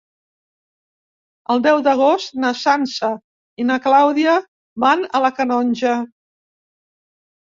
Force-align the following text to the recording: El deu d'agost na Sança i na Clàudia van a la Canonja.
El 1.55 1.61
deu 1.67 1.81
d'agost 1.87 2.33
na 2.45 2.51
Sança 2.61 3.11
i 3.61 3.67
na 3.73 3.77
Clàudia 3.85 4.35
van 4.87 5.05
a 5.19 5.23
la 5.27 5.35
Canonja. 5.41 5.97